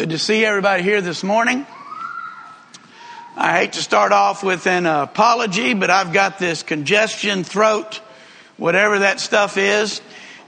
[0.00, 1.66] Good to see everybody here this morning.
[3.36, 8.00] I hate to start off with an apology, but I've got this congestion, throat,
[8.56, 10.00] whatever that stuff is.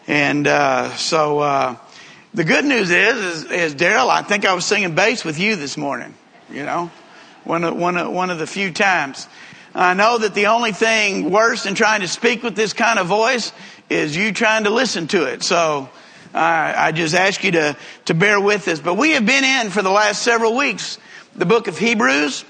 [0.06, 1.76] And uh, so uh,
[2.32, 5.56] the good news is, is, is Daryl, I think I was singing bass with you
[5.56, 6.14] this morning,
[6.50, 6.90] you know,
[7.44, 9.28] one of, one of, one of the few times.
[9.74, 13.06] I know that the only thing worse than trying to speak with this kind of
[13.06, 13.52] voice
[13.90, 15.42] is you trying to listen to it.
[15.42, 15.90] So
[16.34, 17.76] I, I just ask you to,
[18.06, 18.80] to bear with us.
[18.80, 20.98] But we have been in for the last several weeks
[21.34, 22.44] the book of Hebrews,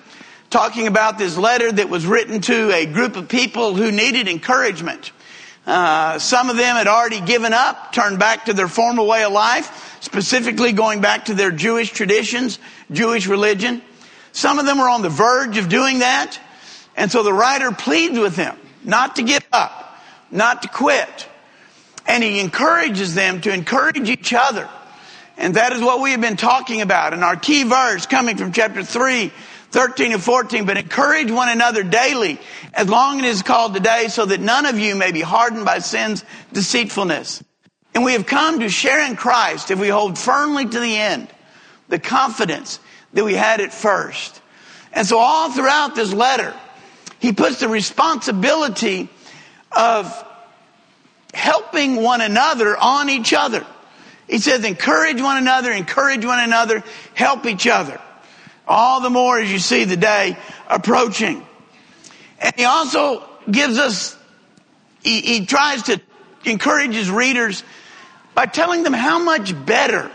[0.51, 5.13] talking about this letter that was written to a group of people who needed encouragement.
[5.67, 9.33] Uh, some of them had already given up, turned back to their former way of
[9.33, 12.59] life, specifically going back to their Jewish traditions,
[12.91, 13.83] Jewish religion.
[14.33, 16.41] Some of them were on the verge of doing that.
[16.97, 19.97] And so the writer pleads with them not to give up,
[20.31, 21.29] not to quit.
[22.07, 24.69] And he encourages them to encourage each other.
[25.37, 27.15] And that is what we have been talking about.
[27.15, 29.33] And our key verse coming from chapter 3,
[29.71, 32.39] 13 and 14, but encourage one another daily
[32.75, 35.65] as long as it is called today so that none of you may be hardened
[35.65, 37.43] by sin's deceitfulness.
[37.95, 41.29] And we have come to share in Christ if we hold firmly to the end
[41.89, 42.81] the confidence
[43.13, 44.41] that we had at first.
[44.93, 46.55] And so all throughout this letter,
[47.19, 49.09] he puts the responsibility
[49.71, 50.25] of
[51.33, 53.65] helping one another on each other.
[54.29, 56.83] He says, encourage one another, encourage one another,
[57.15, 58.01] help each other.
[58.67, 60.37] All the more as you see the day
[60.69, 61.45] approaching.
[62.39, 64.17] And he also gives us,
[65.03, 66.01] he, he tries to
[66.45, 67.63] encourage his readers
[68.35, 70.11] by telling them how much better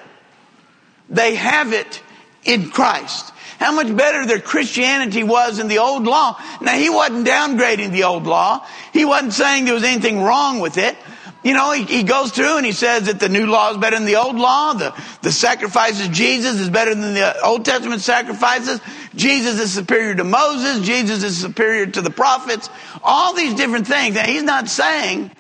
[1.09, 2.02] they have it
[2.43, 3.31] in Christ.
[3.59, 6.39] How much better their Christianity was in the old law.
[6.61, 8.66] Now he wasn't downgrading the old law.
[8.94, 10.95] He wasn't saying there was anything wrong with it.
[11.44, 13.95] You know, he, he, goes through and he says that the new law is better
[13.95, 14.73] than the old law.
[14.73, 18.81] The, the sacrifices of Jesus is better than the Old Testament sacrifices.
[19.16, 20.86] Jesus is superior to Moses.
[20.86, 22.69] Jesus is superior to the prophets.
[23.02, 24.16] All these different things.
[24.16, 25.31] Now, he's not saying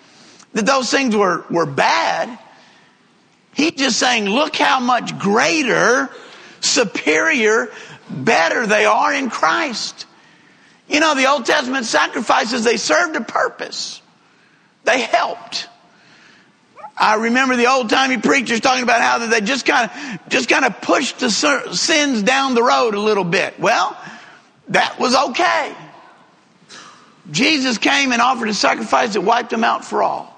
[0.53, 2.39] that those things were, were bad.
[3.53, 6.09] He's just saying, look how much greater,
[6.61, 7.69] superior,
[8.09, 10.05] better they are in Christ.
[10.87, 14.01] You know, the Old Testament sacrifices, they served a purpose.
[14.83, 15.67] They helped.
[16.97, 20.65] I remember the old timey preachers talking about how they just kind of, just kind
[20.65, 23.59] of pushed the sins down the road a little bit.
[23.59, 23.95] Well,
[24.69, 25.75] that was okay.
[27.29, 30.33] Jesus came and offered a sacrifice that wiped them out for all.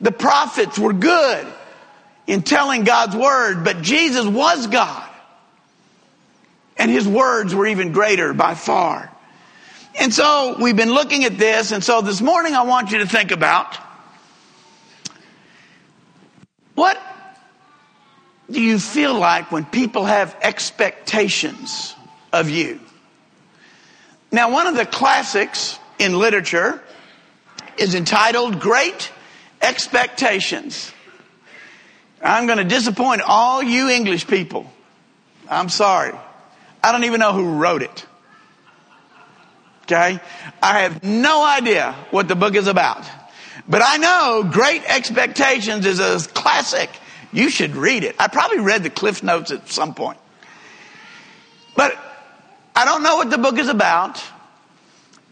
[0.00, 1.46] The prophets were good
[2.26, 5.09] in telling God's word, but Jesus was God.
[6.80, 9.12] And his words were even greater by far.
[9.98, 13.06] And so we've been looking at this, and so this morning I want you to
[13.06, 13.76] think about
[16.74, 16.98] what
[18.50, 21.94] do you feel like when people have expectations
[22.32, 22.80] of you?
[24.32, 26.82] Now, one of the classics in literature
[27.76, 29.12] is entitled Great
[29.60, 30.90] Expectations.
[32.22, 34.72] I'm going to disappoint all you English people.
[35.46, 36.14] I'm sorry.
[36.82, 38.06] I don't even know who wrote it.
[39.82, 40.20] Okay?
[40.62, 43.04] I have no idea what the book is about.
[43.68, 46.90] But I know Great Expectations is a classic.
[47.32, 48.16] You should read it.
[48.18, 50.18] I probably read the Cliff Notes at some point.
[51.76, 51.96] But
[52.74, 54.22] I don't know what the book is about.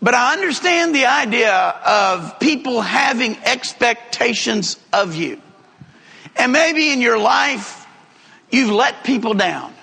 [0.01, 5.41] But I understand the idea of people having expectations of you.
[6.37, 7.87] And maybe in your life,
[8.51, 9.75] you've let people down.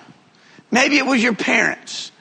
[0.75, 2.11] Maybe it was your parents.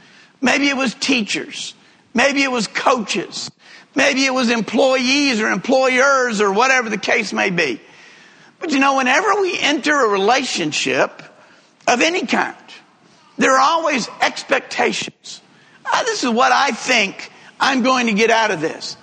[0.41, 1.75] Maybe it was teachers.
[2.15, 3.51] Maybe it was coaches.
[3.97, 7.81] Maybe it was employees or employers or whatever the case may be.
[8.61, 11.21] But you know, whenever we enter a relationship
[11.89, 12.55] of any kind,
[13.39, 15.41] there are always expectations.
[15.85, 18.97] Ah, this is what I think I'm going to get out of this.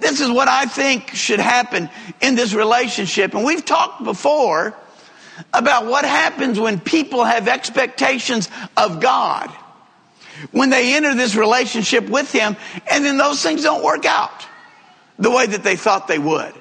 [0.00, 1.88] This is what I think should happen
[2.20, 3.32] in this relationship.
[3.34, 4.76] And we've talked before
[5.52, 9.50] about what happens when people have expectations of God
[10.52, 12.56] when they enter this relationship with Him,
[12.90, 14.46] and then those things don't work out
[15.18, 16.54] the way that they thought they would.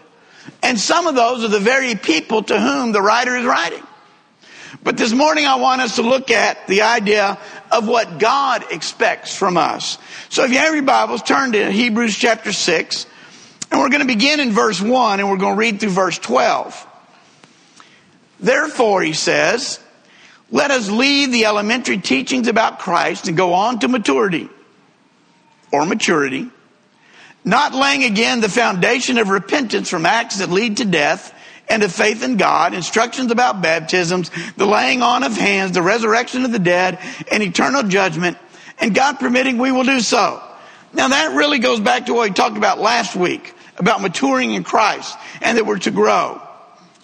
[0.63, 3.83] And some of those are the very people to whom the writer is writing.
[4.83, 7.37] But this morning I want us to look at the idea
[7.71, 9.97] of what God expects from us.
[10.29, 13.05] So if you have your Bibles, turn to Hebrews chapter 6,
[13.71, 16.17] and we're going to begin in verse 1 and we're going to read through verse
[16.17, 16.86] 12.
[18.39, 19.79] Therefore, he says,
[20.49, 24.49] let us leave the elementary teachings about Christ and go on to maturity
[25.71, 26.49] or maturity,
[27.43, 31.33] not laying again the foundation of repentance from acts that lead to death
[31.69, 36.45] and of faith in God, instructions about baptisms, the laying on of hands, the resurrection
[36.45, 36.97] of the dead,
[37.29, 38.37] and eternal judgment.
[38.79, 40.41] And God permitting, we will do so.
[40.93, 44.63] Now that really goes back to what we talked about last week about maturing in
[44.63, 46.41] Christ and that we're to grow.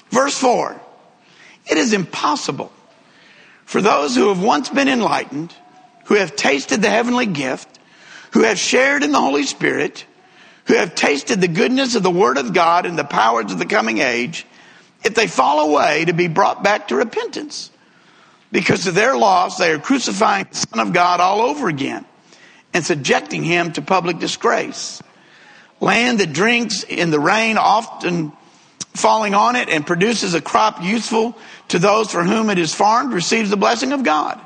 [0.09, 0.79] Verse 4.
[1.65, 2.71] It is impossible
[3.65, 5.53] for those who have once been enlightened,
[6.05, 7.79] who have tasted the heavenly gift,
[8.31, 10.05] who have shared in the Holy Spirit,
[10.65, 13.65] who have tasted the goodness of the Word of God and the powers of the
[13.65, 14.45] coming age,
[15.03, 17.69] if they fall away to be brought back to repentance.
[18.51, 22.05] Because of their loss, they are crucifying the Son of God all over again
[22.73, 25.01] and subjecting him to public disgrace.
[25.79, 28.31] Land that drinks in the rain often
[28.93, 31.37] falling on it and produces a crop useful
[31.69, 34.39] to those for whom it is farmed receives the blessing of God.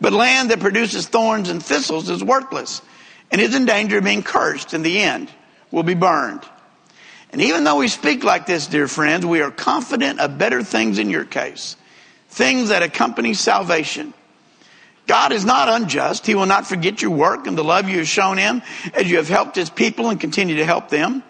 [0.00, 2.82] But land that produces thorns and thistles is worthless
[3.30, 5.30] and is in danger of being cursed in the end,
[5.70, 6.42] will be burned.
[7.30, 11.00] And even though we speak like this, dear friends, we are confident of better things
[11.00, 11.76] in your case,
[12.28, 14.14] things that accompany salvation.
[15.06, 16.26] God is not unjust.
[16.26, 18.62] He will not forget your work and the love you have shown him
[18.94, 21.22] as you have helped his people and continue to help them.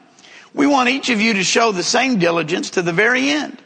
[0.55, 3.61] We want each of you to show the same diligence to the very end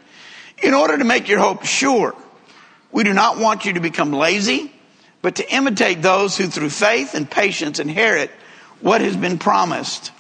[0.63, 2.15] in order to make your hope sure.
[2.91, 4.73] We do not want you to become lazy,
[5.23, 8.31] but to imitate those who through faith and patience inherit
[8.81, 10.11] what has been promised.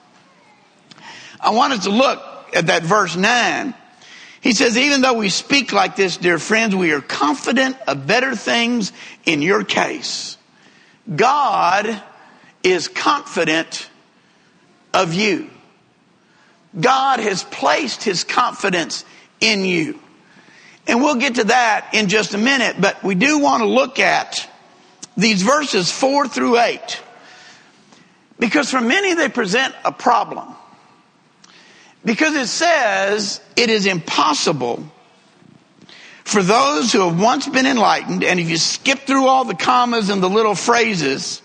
[1.40, 2.22] I wanted to look
[2.54, 3.74] at that verse 9
[4.40, 8.36] he says, even though we speak like this, dear friends, we are confident of better
[8.36, 8.92] things
[9.24, 10.36] in your case.
[11.14, 12.02] God
[12.62, 13.88] is confident
[14.94, 15.50] of you.
[16.78, 19.04] God has placed his confidence
[19.40, 19.98] in you.
[20.86, 23.98] And we'll get to that in just a minute, but we do want to look
[23.98, 24.48] at
[25.16, 27.02] these verses four through eight.
[28.38, 30.54] Because for many, they present a problem.
[32.04, 34.84] Because it says it is impossible
[36.28, 40.10] for those who have once been enlightened, and if you skip through all the commas
[40.10, 41.40] and the little phrases,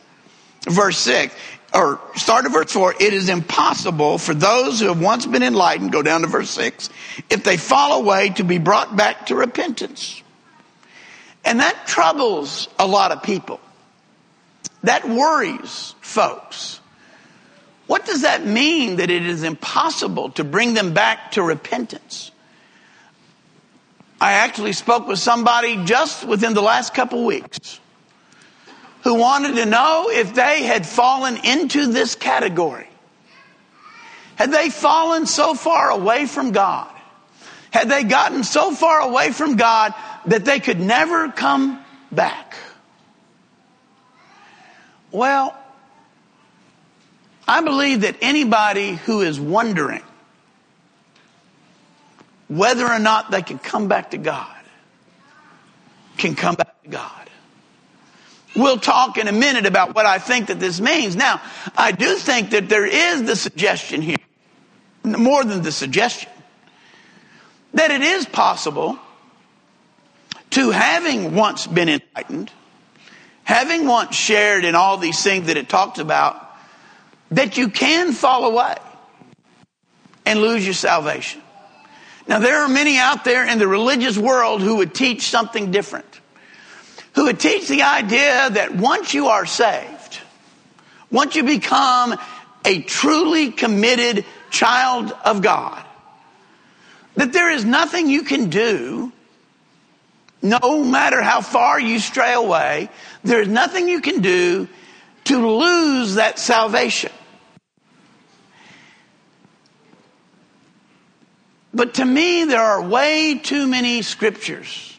[0.68, 1.34] verse 6,
[1.74, 5.92] or start at verse 4, it is impossible for those who have once been enlightened,
[5.92, 6.90] go down to verse 6,
[7.30, 10.22] if they fall away to be brought back to repentance.
[11.44, 13.60] And that troubles a lot of people.
[14.84, 16.80] That worries folks.
[17.88, 22.32] What does that mean that it is impossible to bring them back to repentance?
[24.22, 27.80] I actually spoke with somebody just within the last couple weeks
[29.04, 32.88] who wanted to know if they had fallen into this category.
[34.36, 36.90] Had they fallen so far away from God?
[37.72, 39.94] Had they gotten so far away from God
[40.26, 42.56] that they could never come back?
[45.12, 45.56] Well,
[47.48, 50.04] I believe that anybody who is wondering
[52.48, 54.56] whether or not they can come back to God
[56.18, 57.23] can come back to God.
[58.56, 61.16] We'll talk in a minute about what I think that this means.
[61.16, 61.42] Now,
[61.76, 64.18] I do think that there is the suggestion here,
[65.04, 66.30] more than the suggestion,
[67.74, 69.00] that it is possible
[70.52, 72.52] to having once been enlightened,
[73.44, 76.40] having once shared in all these things that it talks about,
[77.32, 78.76] that you can fall away
[80.28, 81.42] and lose your salvation.
[82.28, 86.22] Now, there are many out there in the religious world who would teach something different,
[87.16, 90.20] who would teach the idea that once you are saved,
[91.12, 92.16] once you become
[92.66, 95.84] a truly committed child of God,
[97.16, 99.12] that there is nothing you can do,
[100.42, 102.90] no matter how far you stray away,
[103.24, 104.68] there is nothing you can do
[105.26, 107.12] to lose that salvation.
[111.74, 114.93] But to me, there are way too many scriptures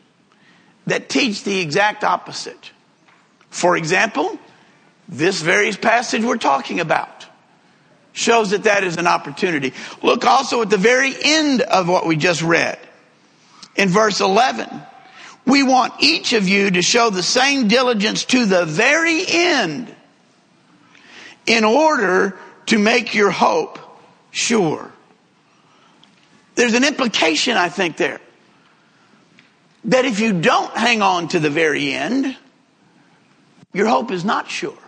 [0.87, 2.71] that teach the exact opposite.
[3.51, 4.39] For example,
[5.09, 7.27] this very passage we're talking about
[8.13, 9.73] shows that that is an opportunity.
[10.03, 12.79] Look also at the very end of what we just read.
[13.77, 14.69] In verse 11,
[15.47, 19.95] we want each of you to show the same diligence to the very end
[21.47, 23.79] in order to make your hope
[24.31, 24.91] sure.
[26.55, 28.21] There's an implication, I think, there.
[29.87, 32.37] That if you don't hang on to the very end,
[33.73, 34.79] your hope is not sure.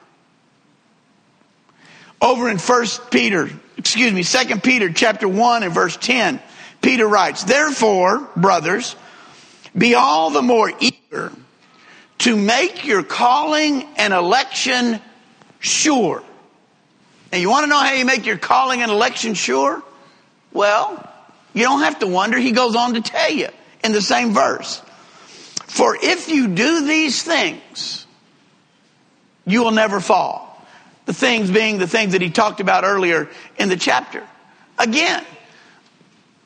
[2.20, 6.40] Over in First Peter, excuse me, Second Peter chapter 1 and verse 10,
[6.80, 8.96] Peter writes, Therefore, brothers,
[9.76, 11.32] be all the more eager
[12.18, 15.00] to make your calling and election
[15.60, 16.22] sure.
[17.32, 19.82] And you want to know how you make your calling and election sure?
[20.52, 21.02] Well,
[21.52, 22.38] You don't have to wonder.
[22.38, 23.48] He goes on to tell you
[23.82, 24.82] in the same verse.
[25.76, 28.06] For if you do these things,
[29.44, 30.66] you will never fall.
[31.04, 33.28] The things being the things that he talked about earlier
[33.58, 34.26] in the chapter.
[34.78, 35.22] Again,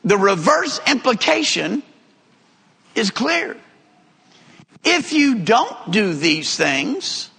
[0.02, 1.84] the reverse implication
[2.96, 3.56] is clear.
[4.82, 7.30] If you don't do these things,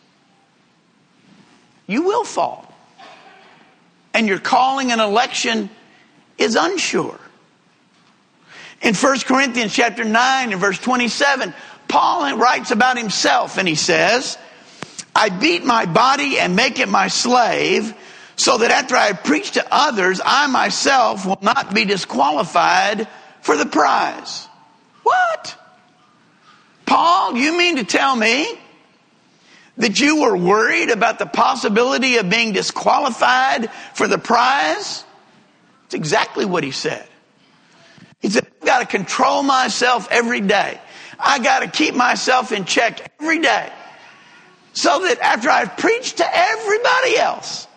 [1.88, 2.74] you will fall.
[4.14, 5.70] And your calling and election
[6.38, 7.20] is unsure.
[8.82, 11.54] In 1 Corinthians chapter 9 and verse 27,
[11.92, 14.38] Paul writes about himself and he says,
[15.14, 17.94] I beat my body and make it my slave
[18.38, 23.10] so that after I preach to others, I myself will not be disqualified
[23.42, 24.48] for the prize.
[25.04, 25.58] What?
[26.86, 28.48] Paul, you mean to tell me
[29.76, 35.04] that you were worried about the possibility of being disqualified for the prize?
[35.88, 37.06] It's exactly what he said.
[38.22, 40.80] He said, I've got to control myself every day.
[41.24, 43.72] I got to keep myself in check every day
[44.74, 47.68] so that after I've preached to everybody else,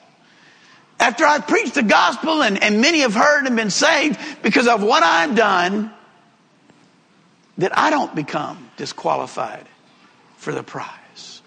[0.98, 4.82] after I've preached the gospel and, and many have heard and been saved because of
[4.82, 5.92] what I've done,
[7.58, 9.66] that I don't become disqualified
[10.36, 11.42] for the prize.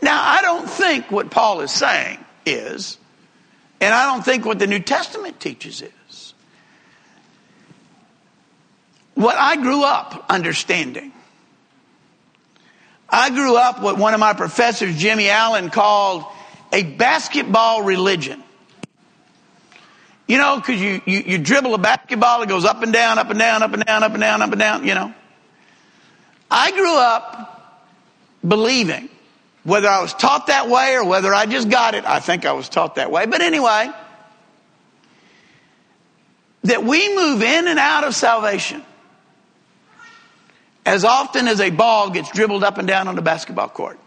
[0.00, 2.98] Now, I don't think what Paul is saying is,
[3.80, 5.92] and I don't think what the New Testament teaches is,
[9.18, 11.12] what I grew up understanding
[13.08, 16.24] I grew up what one of my professors, Jimmy Allen, called
[16.72, 18.42] a basketball religion.
[20.26, 23.30] You know, because you, you, you dribble a basketball, it goes up and down, up
[23.30, 25.14] and down, up and down, up and down, up and down, you know.
[26.50, 27.88] I grew up
[28.46, 29.08] believing,
[29.64, 32.52] whether I was taught that way or whether I just got it, I think I
[32.52, 33.24] was taught that way.
[33.24, 33.90] But anyway,
[36.64, 38.84] that we move in and out of salvation
[40.88, 43.98] as often as a ball gets dribbled up and down on the basketball court.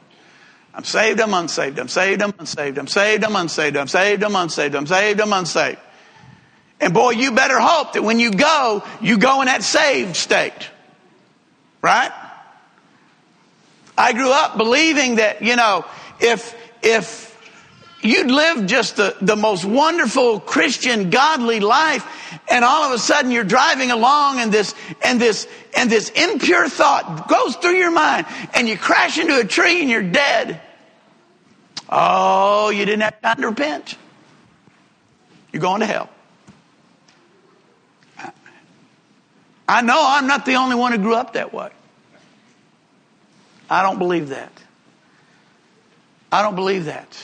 [0.74, 4.36] I'm saved, I'm unsaved, I'm saved, I'm unsaved, I'm saved, I'm unsaved, I'm saved, I'm
[4.36, 5.78] unsaved, I'm saved, I'm unsaved.
[6.80, 10.72] And boy, you better hope that when you go, you go in that saved state.
[11.84, 12.12] Right?
[13.96, 15.86] I grew up believing that, you know,
[16.20, 17.31] if, if
[18.04, 22.06] you'd lived just the, the most wonderful Christian, godly life,
[22.50, 26.68] and all of a sudden you're driving along and this, and this, and this impure
[26.70, 30.62] thought goes through your mind and you crash into a tree and you're dead.
[31.90, 33.98] Oh, you didn't have time to repent.
[35.52, 36.10] You're going to hell.
[39.68, 41.70] I know I'm not the only one who grew up that way.
[43.70, 44.52] I don't believe that.
[46.30, 47.18] I don't believe that.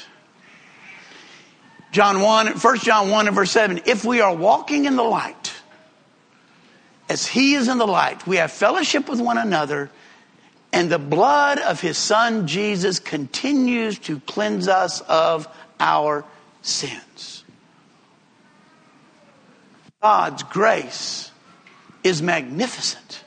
[1.91, 3.82] John 1, 1 John 1 and verse 7.
[3.86, 5.53] If we are walking in the light,
[7.10, 9.89] as he is in the light, we have fellowship with one another,
[10.74, 15.48] and the blood of his son Jesus continues to cleanse us of
[15.79, 16.25] our
[16.62, 17.44] sins.
[20.01, 21.32] God's grace
[22.03, 23.24] is magnificent.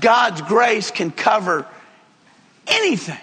[0.00, 1.66] God's grace can cover
[2.66, 3.18] anything.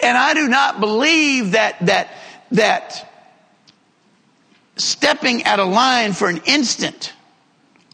[0.00, 2.08] And I do not believe that, that,
[2.52, 3.12] that
[4.76, 7.12] stepping at a line for an instant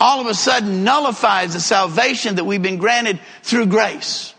[0.03, 4.35] all of a sudden nullifies the salvation that we've been granted through grace.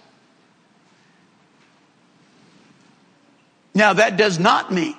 [3.74, 4.96] Now, that does not mean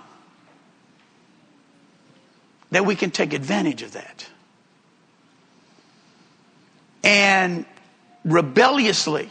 [2.70, 4.26] that we can take advantage of that
[7.04, 7.66] and
[8.24, 9.30] rebelliously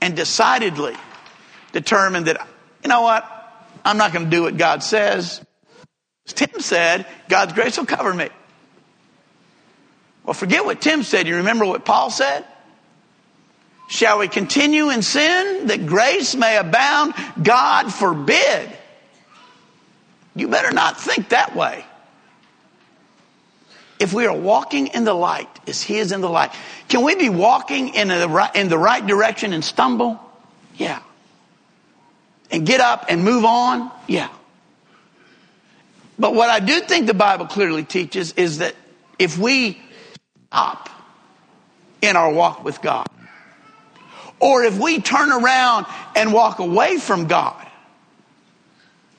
[0.00, 0.96] and decidedly
[1.70, 2.46] determine that,
[2.82, 3.37] you know what,
[3.88, 5.40] I'm not going to do what God says.
[6.26, 8.28] As Tim said, God's grace will cover me.
[10.24, 11.26] Well, forget what Tim said.
[11.26, 12.44] You remember what Paul said?
[13.88, 17.14] Shall we continue in sin that grace may abound?
[17.42, 18.68] God forbid.
[20.36, 21.82] You better not think that way.
[23.98, 26.52] If we are walking in the light as He is in the light,
[26.88, 30.20] can we be walking in the right, in the right direction and stumble?
[30.76, 31.00] Yeah.
[32.50, 33.90] And get up and move on?
[34.06, 34.28] Yeah.
[36.18, 38.74] But what I do think the Bible clearly teaches is that
[39.18, 39.78] if we
[40.50, 40.88] stop
[42.00, 43.06] in our walk with God.
[44.40, 47.66] Or if we turn around and walk away from God,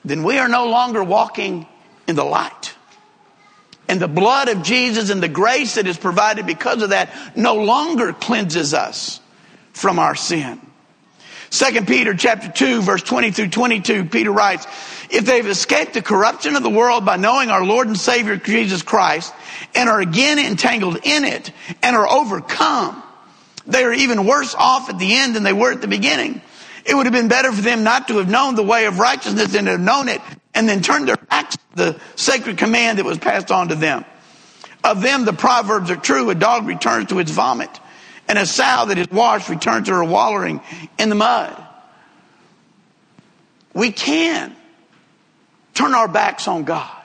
[0.04, 1.66] then we are no longer walking
[2.06, 2.74] in the light.
[3.86, 7.56] And the blood of Jesus and the grace that is provided because of that no
[7.56, 9.20] longer cleanses us
[9.72, 10.60] from our sin.
[11.50, 14.66] 2 Peter chapter 2 verse 20 through 22, Peter writes,
[15.10, 18.82] if they've escaped the corruption of the world by knowing our Lord and Savior Jesus
[18.82, 19.34] Christ
[19.74, 21.50] and are again entangled in it
[21.82, 23.02] and are overcome,
[23.66, 26.40] they are even worse off at the end than they were at the beginning.
[26.84, 29.52] It would have been better for them not to have known the way of righteousness
[29.52, 30.20] than to have known it
[30.54, 34.04] and then turned their backs to the sacred command that was passed on to them.
[34.82, 36.30] Of them, the proverbs are true.
[36.30, 37.68] A dog returns to its vomit
[38.30, 40.60] and a sow that is washed returns to her wallowing
[41.00, 41.60] in the mud.
[43.74, 44.54] We can
[45.74, 47.04] turn our backs on God.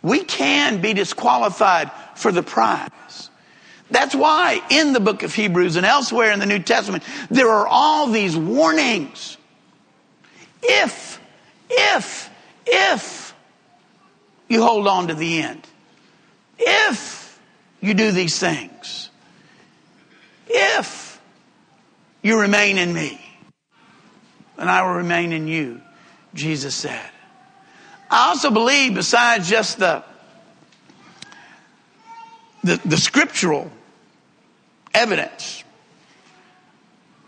[0.00, 3.28] We can be disqualified for the prize.
[3.90, 7.66] That's why in the book of Hebrews and elsewhere in the New Testament, there are
[7.66, 9.36] all these warnings.
[10.62, 11.20] If,
[11.68, 12.30] if,
[12.64, 13.34] if
[14.48, 15.66] you hold on to the end,
[16.58, 17.38] if
[17.82, 19.07] you do these things,
[20.48, 21.20] if
[22.22, 23.20] you remain in me,
[24.56, 25.80] and I will remain in you,
[26.34, 27.10] Jesus said.
[28.10, 30.02] I also believe, besides just the,
[32.64, 33.70] the, the scriptural
[34.94, 35.62] evidence,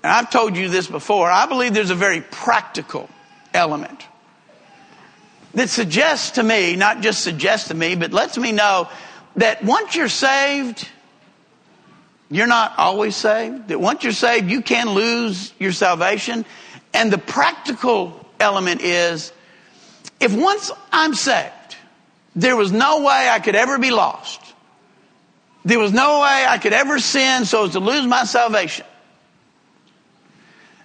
[0.03, 3.09] and I've told you this before, I believe there's a very practical
[3.53, 4.07] element
[5.55, 8.89] that suggests to me, not just suggests to me, but lets me know
[9.37, 10.89] that once you're saved,
[12.31, 13.69] you're not always saved.
[13.69, 16.45] That once you're saved, you can lose your salvation.
[16.95, 19.33] And the practical element is
[20.21, 21.77] if once I'm saved,
[22.37, 24.41] there was no way I could ever be lost.
[25.65, 28.87] There was no way I could ever sin so as to lose my salvation.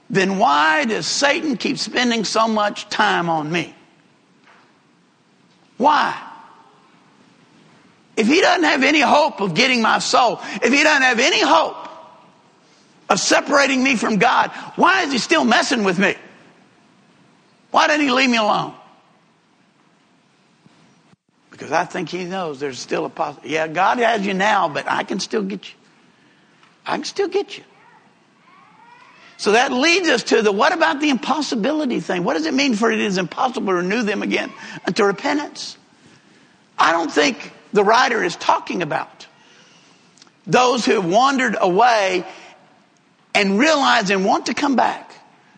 [0.09, 3.73] Then why does Satan keep spending so much time on me?
[5.77, 6.15] Why?
[8.17, 11.41] If he doesn't have any hope of getting my soul, if he doesn't have any
[11.41, 11.75] hope
[13.09, 16.15] of separating me from God, why is he still messing with me?
[17.71, 18.73] Why didn't he leave me alone?
[21.51, 23.53] Because I think he knows there's still a possibility.
[23.53, 25.75] Yeah, God has you now, but I can still get you.
[26.85, 27.63] I can still get you.
[29.37, 32.23] So that leads us to the what about the impossibility thing?
[32.23, 34.51] What does it mean for it is impossible to renew them again
[34.85, 35.77] unto repentance?
[36.77, 39.27] I don't think the writer is talking about.
[40.47, 42.25] Those who have wandered away
[43.33, 45.11] and realize and want to come back.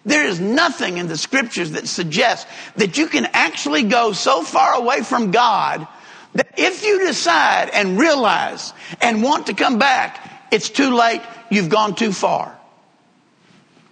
[0.04, 4.74] There is nothing in the scriptures that suggests that you can actually go so far
[4.74, 5.88] away from God
[6.34, 11.22] that if you decide and realize and want to come back, it's too late.
[11.52, 12.58] You've gone too far.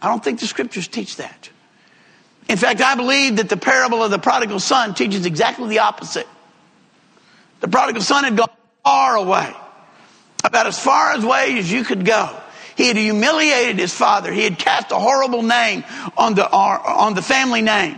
[0.02, 1.50] I don't think the scriptures teach that.
[2.48, 6.28] In fact, I believe that the parable of the prodigal son teaches exactly the opposite.
[7.66, 8.52] The prodigal son had gone
[8.84, 9.52] far away,
[10.44, 12.30] about as far away as you could go.
[12.78, 14.32] He had humiliated his father.
[14.32, 15.84] He had cast a horrible name
[16.16, 17.98] on the, on the family name.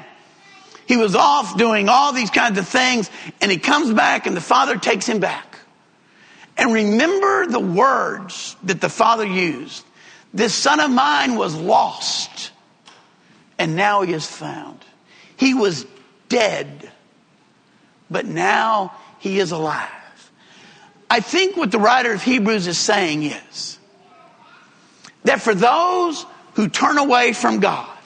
[0.86, 4.41] He was off doing all these kinds of things, and he comes back, and the
[4.41, 5.58] father takes him back.
[6.56, 9.84] And remember the words that the father used.
[10.34, 12.51] This son of mine was lost,
[13.60, 14.80] and now he is found.
[15.36, 15.86] He was
[16.30, 16.89] dead,
[18.10, 19.89] but now he is alive.
[21.10, 23.80] I think what the writer of Hebrews is saying is
[25.23, 27.97] that for those who turn away from God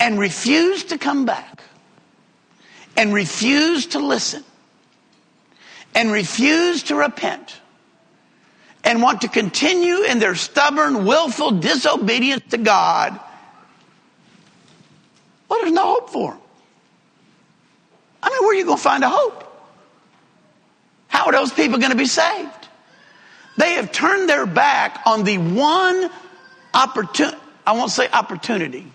[0.00, 1.62] and refuse to come back
[2.96, 4.44] and refuse to listen
[5.94, 7.60] and refuse to repent
[8.82, 13.18] and want to continue in their stubborn, willful disobedience to God,
[15.48, 16.40] well, there's no hope for them.
[18.24, 19.42] I mean, where are you going to find a hope?
[21.08, 22.68] How are those people going to be saved?
[23.58, 26.10] They have turned their back on the one
[26.72, 28.86] opportunity, I won't say opportunity.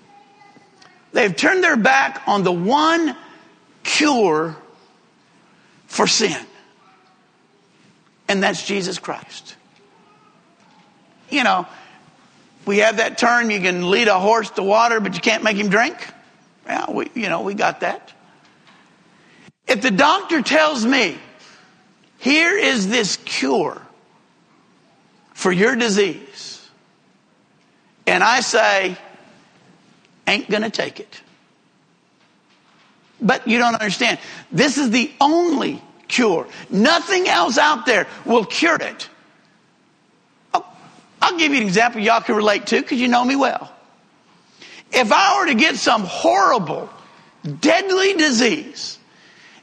[1.13, 3.15] They've turned their back on the one
[3.84, 4.56] cure
[5.88, 6.46] for sin.
[8.28, 9.56] And that's Jesus Christ.
[11.30, 11.68] You know,
[12.65, 15.58] we have that term you can lead a horse to water, but you can't make
[15.58, 15.96] him drink.
[16.65, 18.12] Yeah, we, you know, we got that.
[19.69, 21.15] If the doctor tells me,
[22.17, 23.79] here is this cure
[25.34, 26.67] for your disease,
[28.08, 28.97] and I say,
[30.27, 31.21] ain't gonna take it.
[33.21, 34.17] But you don't understand.
[34.51, 36.47] This is the only cure.
[36.69, 39.10] Nothing else out there will cure it.
[40.53, 40.65] I'll,
[41.21, 43.71] I'll give you an example y'all can relate to because you know me well.
[44.91, 46.89] If I were to get some horrible,
[47.60, 48.99] deadly disease,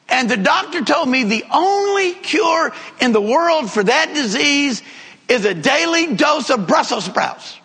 [0.09, 4.83] and the doctor told me the only cure in the world for that disease
[5.29, 7.59] is a daily dose of Brussels sprouts.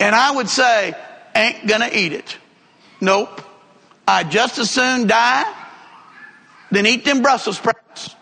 [0.00, 0.94] And I would say,
[1.34, 2.36] ain't gonna eat it.
[3.00, 3.40] Nope.
[4.08, 5.44] I'd just as soon die
[6.72, 8.16] than eat them Brussels sprouts.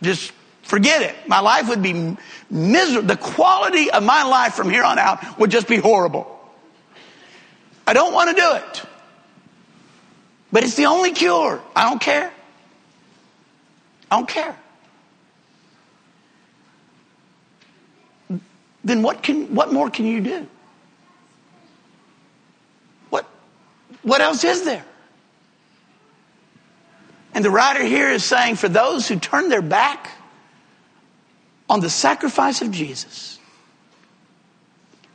[0.00, 1.14] Just forget it.
[1.28, 2.16] My life would be
[2.48, 3.08] miserable.
[3.08, 6.39] The quality of my life from here on out would just be horrible.
[7.90, 8.82] I don't want to do it.
[10.52, 11.60] But it's the only cure.
[11.74, 12.32] I don't care.
[14.08, 14.56] I don't care.
[18.84, 20.46] Then what can what more can you do?
[23.08, 23.26] What
[24.02, 24.84] what else is there?
[27.34, 30.12] And the writer here is saying for those who turn their back
[31.68, 33.40] on the sacrifice of Jesus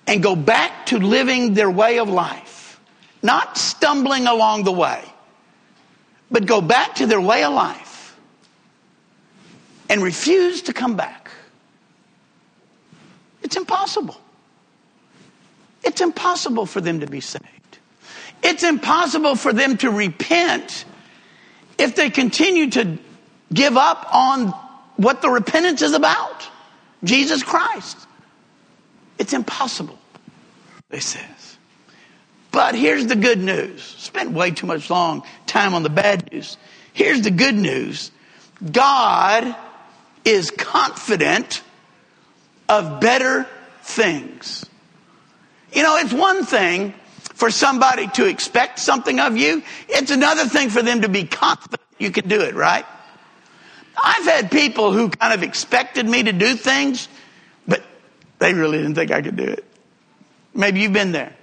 [0.05, 2.64] and go back to living their way of life,
[3.25, 5.03] not stumbling along the way,
[6.31, 8.17] but go back to their way of life
[9.89, 11.29] and refuse to come back.
[13.41, 14.17] It's impossible.
[15.83, 17.45] It's impossible for them to be saved.
[18.41, 20.85] It's impossible for them to repent
[21.77, 22.97] if they continue to
[23.53, 24.47] give up on
[24.97, 26.47] what the repentance is about
[27.03, 27.97] Jesus Christ.
[29.17, 29.97] It's impossible,
[30.89, 31.54] they says.
[32.55, 33.83] But here's the good news.
[33.83, 36.55] Spent way too much long time on the bad news.
[36.93, 38.11] Here's the good news.
[38.71, 39.53] God
[40.23, 41.61] is confident
[42.69, 43.45] of better
[43.81, 44.65] things.
[45.73, 46.93] You know, it's one thing
[47.33, 49.61] for somebody to expect something of you.
[49.89, 52.85] It's another thing for them to be confident you can do it, right?
[54.01, 57.09] I've had people who kind of expected me to do things,
[57.67, 57.83] but
[58.39, 59.65] they really didn't think I could do it.
[60.53, 61.35] Maybe you've been there.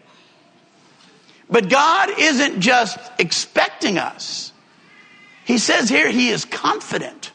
[1.52, 4.52] But God isn't just expecting us.
[5.44, 7.30] He says here he is confident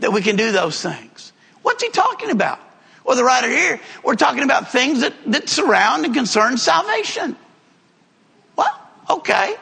[0.00, 1.32] that we can do those things.
[1.62, 2.58] What's he talking about?
[3.04, 7.36] Well, the writer here, we're talking about things that, that surround and concern salvation.
[8.56, 9.54] Well, okay.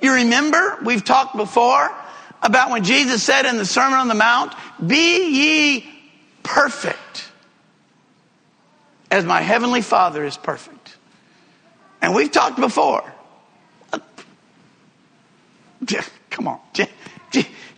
[0.00, 1.92] You remember, we've talked before
[2.40, 4.54] about when Jesus said in the Sermon on the Mount,
[4.86, 5.94] Be ye
[6.44, 7.30] perfect
[9.10, 10.75] as my heavenly Father is perfect.
[12.06, 13.02] And we've talked before.
[13.92, 13.98] Uh,
[16.30, 16.60] come on.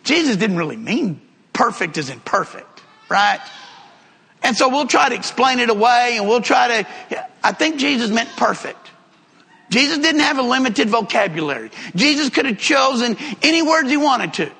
[0.05, 1.23] Jesus didn't really mean
[1.55, 3.41] perfect as in perfect, right?
[4.43, 8.11] And so we'll try to explain it away and we'll try to, I think Jesus
[8.11, 8.91] meant perfect.
[9.71, 11.71] Jesus didn't have a limited vocabulary.
[11.97, 14.53] Jesus could have chosen any words he wanted to.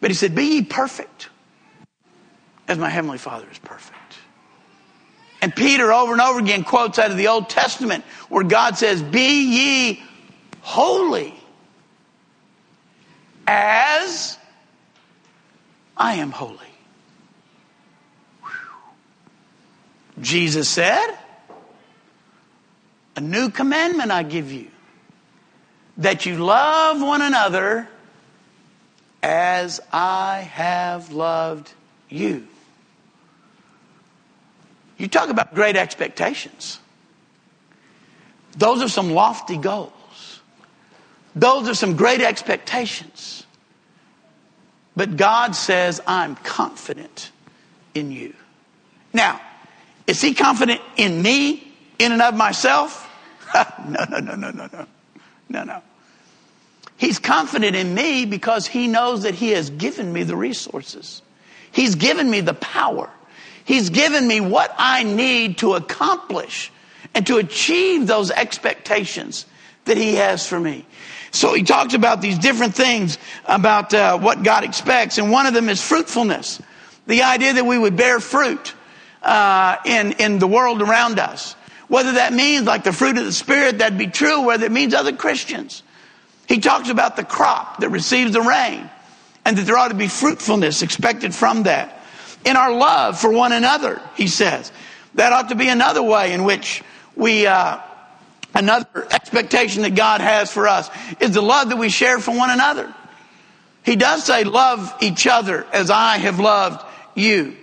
[0.00, 1.28] But he said, Be ye perfect
[2.68, 3.97] as my heavenly Father is perfect.
[5.40, 9.02] And Peter over and over again quotes out of the Old Testament where God says,
[9.02, 10.02] Be ye
[10.60, 11.34] holy
[13.46, 14.36] as
[15.96, 16.58] I am holy.
[20.20, 21.16] Jesus said,
[23.16, 24.68] A new commandment I give you,
[25.98, 27.88] that you love one another
[29.22, 31.72] as I have loved
[32.08, 32.46] you.
[34.98, 36.80] You talk about great expectations.
[38.56, 39.92] Those are some lofty goals.
[41.36, 43.46] Those are some great expectations.
[44.96, 47.30] But God says, I'm confident
[47.94, 48.34] in you.
[49.12, 49.40] Now,
[50.08, 53.08] is he confident in me, in and of myself?
[53.54, 54.86] no, no, no, no, no, no.
[55.48, 55.82] No, no.
[56.96, 61.22] He's confident in me because he knows that he has given me the resources.
[61.70, 63.08] He's given me the power.
[63.68, 66.72] He's given me what I need to accomplish
[67.12, 69.44] and to achieve those expectations
[69.84, 70.86] that He has for me.
[71.32, 75.52] So he talks about these different things about uh, what God expects, and one of
[75.52, 76.62] them is fruitfulness.
[77.06, 78.72] The idea that we would bear fruit
[79.22, 81.52] uh, in in the world around us.
[81.88, 84.46] Whether that means like the fruit of the Spirit, that'd be true.
[84.46, 85.82] Whether it means other Christians.
[86.46, 88.88] He talks about the crop that receives the rain,
[89.44, 91.97] and that there ought to be fruitfulness expected from that
[92.44, 94.72] in our love for one another, he says.
[95.14, 96.82] That ought to be another way in which
[97.16, 97.80] we, uh,
[98.54, 102.50] another expectation that God has for us is the love that we share for one
[102.50, 102.94] another.
[103.84, 107.56] He does say, love each other as I have loved you.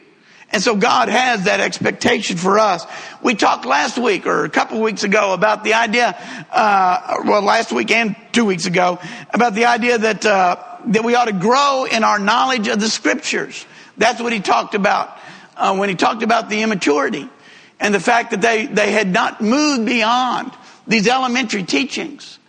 [0.52, 2.86] And so God has that expectation for us.
[3.22, 6.18] We talked last week or a couple weeks ago about the idea,
[6.52, 9.00] uh, well, last week and two weeks ago,
[9.34, 10.58] about the idea that, uh,
[10.88, 13.66] that we ought to grow in our knowledge of the scriptures.
[13.98, 15.18] That's what he talked about
[15.56, 17.30] uh, when he talked about the immaturity
[17.80, 20.52] and the fact that they, they had not moved beyond
[20.88, 22.40] these elementary teachings.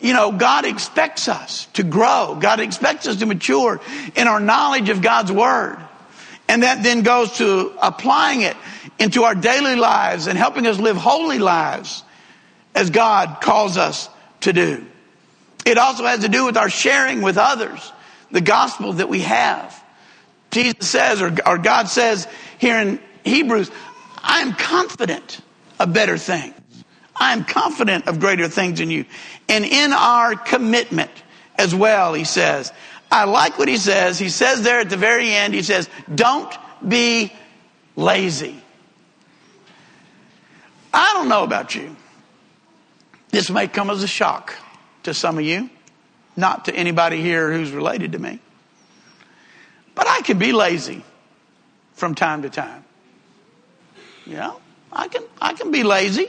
[0.00, 2.36] You know, God expects us to grow.
[2.40, 3.80] God expects us to mature
[4.16, 5.78] in our knowledge of God's Word.
[6.48, 8.56] And that then goes to applying it
[8.98, 12.02] into our daily lives and helping us live holy lives
[12.74, 14.08] as God calls us
[14.40, 14.84] to do.
[15.64, 17.92] It also has to do with our sharing with others
[18.30, 19.81] the gospel that we have.
[20.52, 23.70] Jesus says, or, or God says here in Hebrews,
[24.22, 25.40] I am confident
[25.80, 26.54] of better things.
[27.16, 29.04] I am confident of greater things in you.
[29.48, 31.10] And in our commitment
[31.56, 32.72] as well, he says,
[33.10, 34.18] I like what he says.
[34.18, 36.54] He says there at the very end, he says, don't
[36.86, 37.32] be
[37.96, 38.62] lazy.
[40.92, 41.96] I don't know about you.
[43.30, 44.54] This may come as a shock
[45.04, 45.70] to some of you,
[46.36, 48.40] not to anybody here who's related to me.
[49.94, 51.04] But I can be lazy
[51.94, 52.84] from time to time.
[54.26, 54.60] You know,
[54.92, 56.28] I can I can be lazy.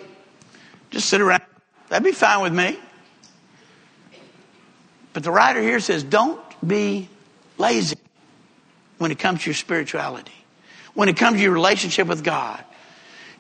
[0.91, 1.41] Just sit around.
[1.89, 2.77] That'd be fine with me.
[5.13, 7.07] But the writer here says, don't be
[7.57, 7.95] lazy
[8.97, 10.33] when it comes to your spirituality,
[10.95, 12.63] when it comes to your relationship with God.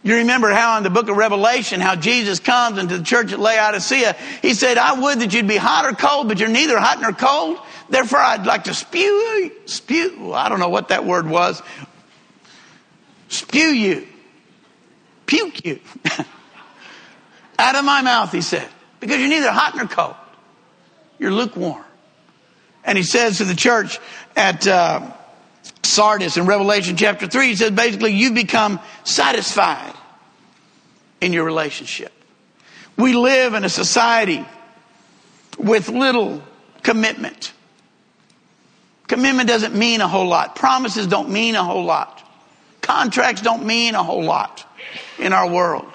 [0.03, 3.39] You remember how in the book of Revelation, how Jesus comes into the church at
[3.39, 6.99] Laodicea, he said, I would that you'd be hot or cold, but you're neither hot
[6.99, 7.57] nor cold.
[7.89, 11.61] Therefore, I'd like to spew, spew, I don't know what that word was,
[13.29, 14.05] spew you,
[15.25, 15.79] puke you
[17.57, 18.67] out of my mouth, he said,
[18.99, 20.15] because you're neither hot nor cold.
[21.17, 21.83] You're lukewarm.
[22.83, 23.99] And he says to the church
[24.35, 25.13] at uh,
[25.83, 29.93] Sardis in Revelation chapter 3, he says basically, you become satisfied
[31.21, 32.11] in your relationship.
[32.97, 34.45] We live in a society
[35.57, 36.41] with little
[36.81, 37.53] commitment.
[39.07, 40.55] Commitment doesn't mean a whole lot.
[40.55, 42.21] Promises don't mean a whole lot.
[42.81, 44.65] Contracts don't mean a whole lot
[45.19, 45.91] in our world.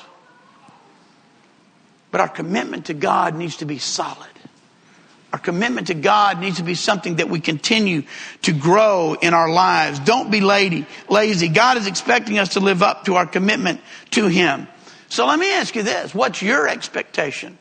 [2.11, 4.29] But our commitment to God needs to be solid.
[5.33, 8.05] Our commitment to God needs to be something that we continue
[8.43, 9.99] to grow in our lives.
[9.99, 10.87] Don't be lazy.
[11.09, 11.49] Lazy.
[11.49, 13.81] God is expecting us to live up to our commitment
[14.13, 14.67] to Him.
[15.11, 16.15] So let me ask you this.
[16.15, 17.59] What's your expectation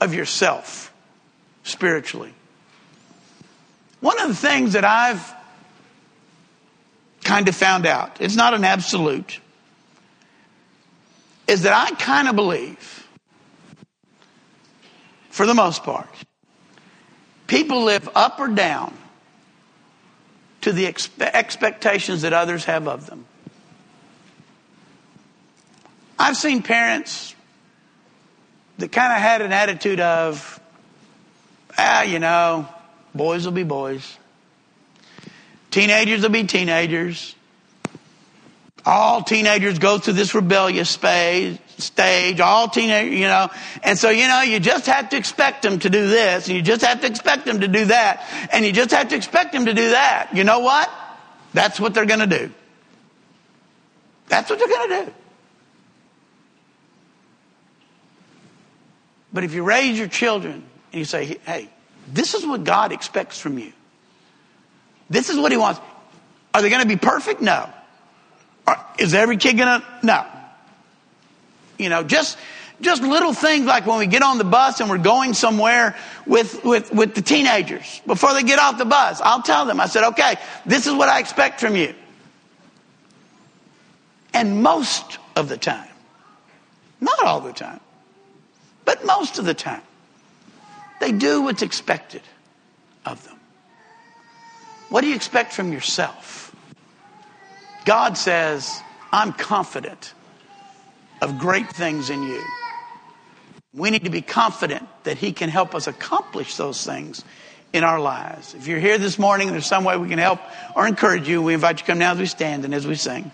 [0.00, 0.92] of yourself
[1.64, 2.32] spiritually?
[4.00, 5.34] One of the things that I've
[7.24, 9.40] kind of found out, it's not an absolute,
[11.46, 13.08] is that I kind of believe,
[15.30, 16.08] for the most part,
[17.50, 18.96] People live up or down
[20.60, 23.26] to the expe- expectations that others have of them.
[26.16, 27.34] I've seen parents
[28.78, 30.60] that kind of had an attitude of,
[31.76, 32.68] ah, you know,
[33.16, 34.16] boys will be boys.
[35.72, 37.34] Teenagers will be teenagers.
[38.86, 43.48] All teenagers go through this rebellious phase stage, all teenage, you know.
[43.82, 46.62] And so, you know, you just have to expect them to do this, and you
[46.62, 49.66] just have to expect them to do that, and you just have to expect them
[49.66, 50.30] to do that.
[50.34, 50.90] You know what?
[51.52, 52.50] That's what they're going to do.
[54.28, 55.12] That's what they're going to do.
[59.32, 61.68] But if you raise your children and you say, hey,
[62.12, 63.72] this is what God expects from you.
[65.08, 65.80] This is what He wants.
[66.54, 67.40] Are they going to be perfect?
[67.40, 67.68] No.
[68.98, 69.86] Is every kid going to?
[70.02, 70.26] No.
[71.80, 72.36] You know, just,
[72.80, 76.62] just little things like when we get on the bus and we're going somewhere with,
[76.62, 79.20] with, with the teenagers before they get off the bus.
[79.22, 81.94] I'll tell them, I said, okay, this is what I expect from you.
[84.34, 85.88] And most of the time,
[87.00, 87.80] not all the time,
[88.84, 89.82] but most of the time,
[91.00, 92.22] they do what's expected
[93.06, 93.38] of them.
[94.90, 96.54] What do you expect from yourself?
[97.86, 100.12] God says, I'm confident
[101.20, 102.42] of great things in you.
[103.72, 107.24] We need to be confident that He can help us accomplish those things
[107.72, 108.54] in our lives.
[108.54, 110.40] If you're here this morning and there's some way we can help
[110.74, 112.96] or encourage you, we invite you to come now as we stand and as we
[112.96, 113.30] sing.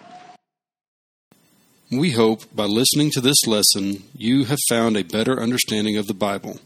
[1.90, 6.14] We hope by listening to this lesson, you have found a better understanding of the
[6.14, 6.58] Bible.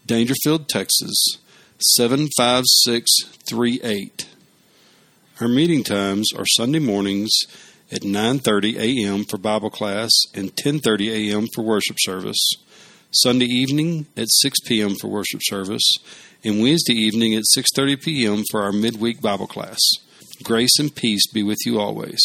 [0.06, 1.36] Daingerfield, Texas
[1.96, 4.26] 75638.
[5.40, 7.30] Our meeting times are Sunday mornings
[7.90, 9.24] at 9:30 a.m.
[9.24, 11.46] for Bible class and 10:30 a.m.
[11.54, 12.52] for worship service.
[13.12, 14.94] Sunday evening at 6 p.m.
[14.94, 15.96] for worship service,
[16.44, 18.44] and Wednesday evening at 6:30 p.m.
[18.50, 19.78] for our midweek Bible class.
[20.44, 22.20] Grace and peace be with you always.